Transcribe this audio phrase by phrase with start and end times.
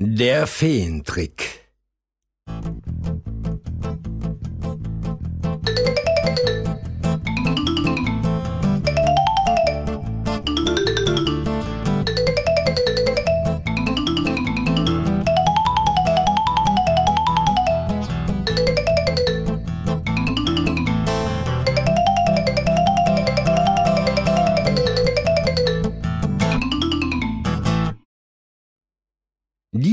[0.00, 1.67] Der Feentrick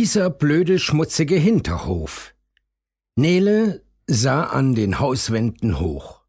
[0.05, 2.35] Dieser blöde, schmutzige Hinterhof.
[3.15, 6.21] Nele sah an den Hauswänden hoch.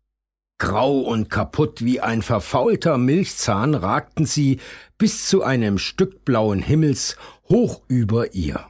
[0.57, 4.61] Grau und kaputt wie ein verfaulter Milchzahn ragten sie
[4.97, 7.19] bis zu einem Stück blauen Himmels
[7.51, 8.67] hoch über ihr.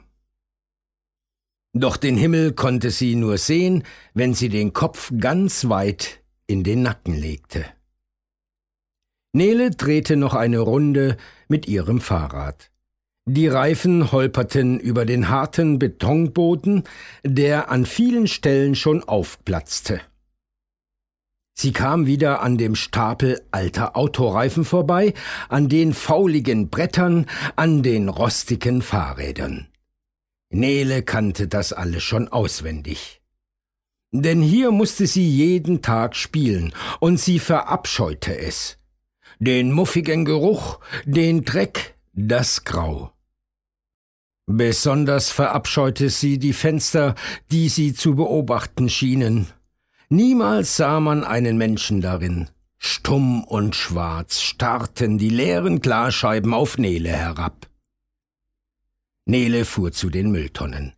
[1.71, 3.83] Doch den Himmel konnte sie nur sehen,
[4.13, 7.63] wenn sie den Kopf ganz weit in den Nacken legte.
[9.31, 11.15] Nele drehte noch eine Runde
[11.47, 12.71] mit ihrem Fahrrad.
[13.29, 16.83] Die Reifen holperten über den harten Betonboden,
[17.25, 19.99] der an vielen Stellen schon aufplatzte.
[21.53, 25.13] Sie kam wieder an dem Stapel alter Autoreifen vorbei,
[25.49, 27.25] an den fauligen Brettern,
[27.57, 29.67] an den rostigen Fahrrädern.
[30.49, 33.21] Nele kannte das alles schon auswendig.
[34.13, 38.77] Denn hier musste sie jeden Tag spielen, und sie verabscheute es.
[39.39, 43.11] Den muffigen Geruch, den Dreck, das Grau.
[44.47, 47.15] Besonders verabscheute sie die Fenster,
[47.51, 49.47] die sie zu beobachten schienen.
[50.07, 52.49] Niemals sah man einen Menschen darin.
[52.77, 57.67] Stumm und schwarz starrten die leeren Glasscheiben auf Nele herab.
[59.25, 60.93] Nele fuhr zu den Mülltonnen.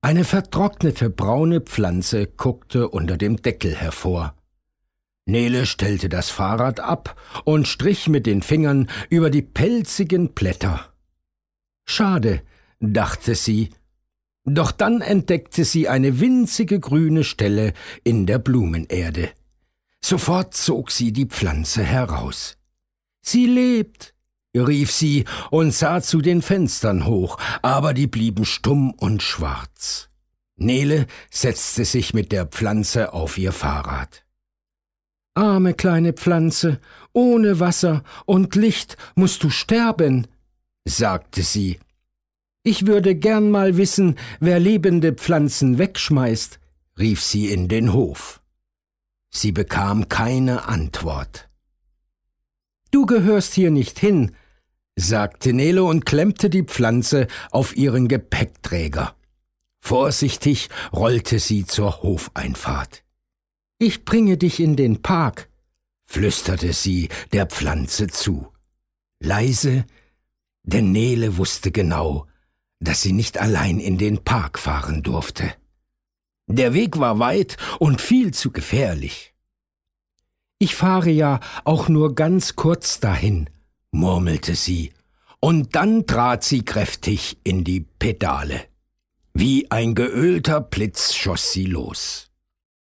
[0.00, 4.36] Eine vertrocknete braune Pflanze guckte unter dem Deckel hervor.
[5.26, 10.91] Nele stellte das Fahrrad ab und strich mit den Fingern über die pelzigen Blätter.
[11.84, 12.42] Schade,
[12.80, 13.70] dachte sie,
[14.44, 19.30] doch dann entdeckte sie eine winzige grüne Stelle in der Blumenerde.
[20.04, 22.56] Sofort zog sie die Pflanze heraus.
[23.20, 24.14] Sie lebt,
[24.54, 30.08] rief sie und sah zu den Fenstern hoch, aber die blieben stumm und schwarz.
[30.56, 34.24] Nele setzte sich mit der Pflanze auf ihr Fahrrad.
[35.34, 36.80] Arme kleine Pflanze,
[37.12, 40.26] ohne Wasser und Licht musst du sterben,
[40.84, 41.78] sagte sie
[42.64, 46.60] ich würde gern mal wissen, wer lebende Pflanzen wegschmeißt,
[46.96, 48.40] rief sie in den Hof.
[49.30, 51.48] Sie bekam keine Antwort.
[52.92, 54.36] Du gehörst hier nicht hin,
[54.94, 59.16] sagte Nele und klemmte die Pflanze auf ihren Gepäckträger.
[59.80, 63.02] Vorsichtig rollte sie zur Hofeinfahrt.
[63.78, 65.48] Ich bringe dich in den Park,
[66.04, 68.52] flüsterte sie der Pflanze zu.
[69.18, 69.84] Leise,
[70.64, 72.26] denn Nele wusste genau,
[72.80, 75.52] dass sie nicht allein in den Park fahren durfte.
[76.46, 79.34] Der Weg war weit und viel zu gefährlich.
[80.58, 83.48] Ich fahre ja auch nur ganz kurz dahin,
[83.90, 84.92] murmelte sie,
[85.40, 88.60] und dann trat sie kräftig in die Pedale.
[89.34, 92.30] Wie ein geölter Blitz schoss sie los.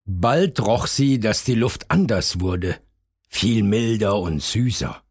[0.05, 2.77] Bald roch sie, dass die Luft anders wurde,
[3.29, 5.03] viel milder und süßer.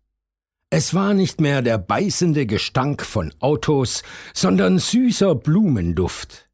[0.71, 4.03] Es war nicht mehr der beißende Gestank von Autos,
[4.35, 6.51] sondern süßer Blumenduft.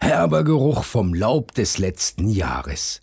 [0.00, 3.00] Herber Geruch vom Laub des letzten Jahres.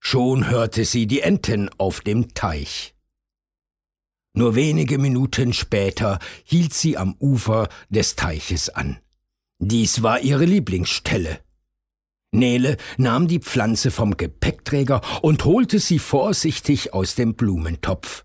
[0.00, 2.94] Schon hörte sie die Enten auf dem Teich.
[4.36, 8.98] Nur wenige Minuten später hielt sie am Ufer des Teiches an.
[9.60, 11.38] Dies war ihre Lieblingsstelle.
[12.32, 18.23] Nele nahm die Pflanze vom Gepäckträger und holte sie vorsichtig aus dem Blumentopf.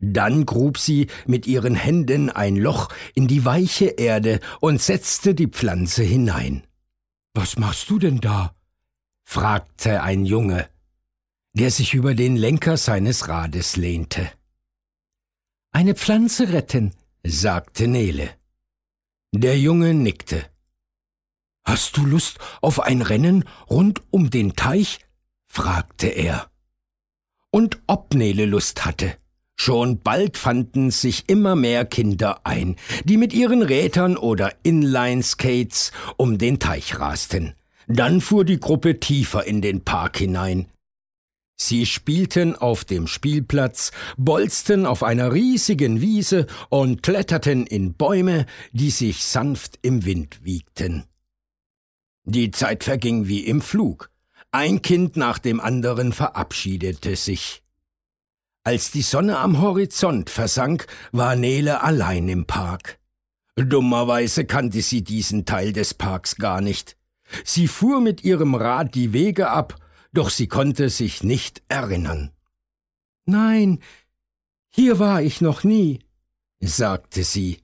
[0.00, 5.48] Dann grub sie mit ihren Händen ein Loch in die weiche Erde und setzte die
[5.48, 6.66] Pflanze hinein.
[7.34, 8.54] Was machst du denn da?
[9.24, 10.68] fragte ein Junge,
[11.52, 14.30] der sich über den Lenker seines Rades lehnte.
[15.70, 16.92] Eine Pflanze retten,
[17.22, 18.30] sagte Nele.
[19.32, 20.44] Der Junge nickte.
[21.62, 24.98] Hast du Lust auf ein Rennen rund um den Teich?
[25.46, 26.50] fragte er.
[27.50, 29.16] Und ob Nele Lust hatte.
[29.62, 36.38] Schon bald fanden sich immer mehr Kinder ein, die mit ihren Rädern oder Inline-Skates um
[36.38, 37.52] den Teich rasten.
[37.86, 40.68] Dann fuhr die Gruppe tiefer in den Park hinein.
[41.60, 48.88] Sie spielten auf dem Spielplatz, bolzten auf einer riesigen Wiese und kletterten in Bäume, die
[48.88, 51.04] sich sanft im Wind wiegten.
[52.24, 54.10] Die Zeit verging wie im Flug.
[54.52, 57.62] Ein Kind nach dem anderen verabschiedete sich.
[58.62, 62.98] Als die Sonne am Horizont versank, war Nele allein im Park.
[63.56, 66.96] Dummerweise kannte sie diesen Teil des Parks gar nicht.
[67.44, 69.76] Sie fuhr mit ihrem Rad die Wege ab,
[70.12, 72.32] doch sie konnte sich nicht erinnern.
[73.24, 73.78] Nein,
[74.70, 76.00] hier war ich noch nie,
[76.60, 77.62] sagte sie.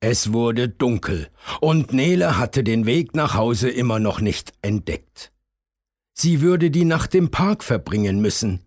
[0.00, 1.28] Es wurde dunkel,
[1.60, 5.32] und Nele hatte den Weg nach Hause immer noch nicht entdeckt.
[6.12, 8.63] Sie würde die Nacht im Park verbringen müssen.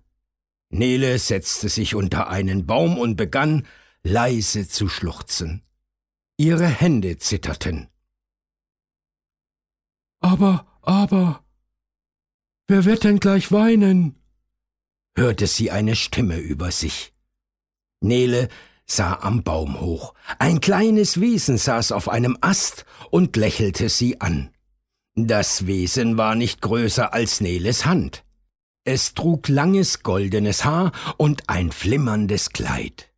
[0.69, 3.65] Nele setzte sich unter einen Baum und begann,
[4.03, 5.63] leise zu schluchzen.
[6.37, 7.87] Ihre Hände zitterten.
[10.19, 11.43] Aber, aber,
[12.67, 14.15] wer wird denn gleich weinen?
[15.15, 17.11] hörte sie eine Stimme über sich.
[18.01, 18.49] Nele
[18.85, 20.13] sah am Baum hoch.
[20.37, 24.51] Ein kleines Wesen saß auf einem Ast und lächelte sie an.
[25.15, 28.23] Das Wesen war nicht größer als Neles Hand.
[28.89, 33.09] Es trug langes goldenes Haar und ein flimmerndes Kleid.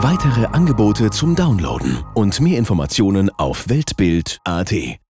[0.00, 5.02] Weitere Angebote zum Downloaden und mehr Informationen auf Weltbild.at